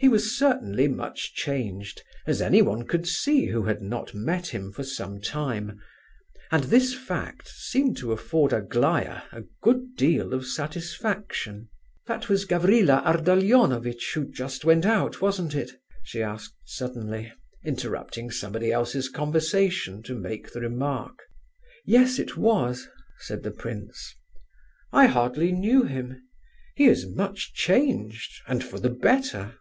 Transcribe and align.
He 0.00 0.08
was 0.08 0.38
certainly 0.38 0.86
much 0.86 1.34
changed, 1.34 2.04
as 2.24 2.40
anyone 2.40 2.86
could 2.86 3.04
see 3.06 3.46
who 3.46 3.64
had 3.64 3.82
not 3.82 4.14
met 4.14 4.46
him 4.46 4.70
for 4.70 4.84
some 4.84 5.20
time; 5.20 5.80
and 6.52 6.62
this 6.62 6.94
fact 6.94 7.48
seemed 7.48 7.96
to 7.96 8.12
afford 8.12 8.52
Aglaya 8.52 9.22
a 9.32 9.42
good 9.60 9.96
deal 9.96 10.32
of 10.34 10.46
satisfaction. 10.46 11.68
"That 12.06 12.28
was 12.28 12.44
Gavrila 12.44 13.02
Ardalionovitch, 13.04 14.12
who 14.14 14.30
just 14.30 14.64
went 14.64 14.86
out, 14.86 15.20
wasn't 15.20 15.56
it?" 15.56 15.72
she 16.04 16.22
asked 16.22 16.54
suddenly, 16.64 17.32
interrupting 17.64 18.30
somebody 18.30 18.70
else's 18.70 19.08
conversation 19.08 20.04
to 20.04 20.14
make 20.14 20.52
the 20.52 20.60
remark. 20.60 21.18
"Yes, 21.84 22.20
it 22.20 22.36
was," 22.36 22.88
said 23.18 23.42
the 23.42 23.50
prince. 23.50 24.14
"I 24.92 25.06
hardly 25.06 25.50
knew 25.50 25.82
him; 25.82 26.22
he 26.76 26.84
is 26.84 27.04
much 27.04 27.52
changed, 27.52 28.30
and 28.46 28.62
for 28.62 28.78
the 28.78 28.90
better!" 28.90 29.56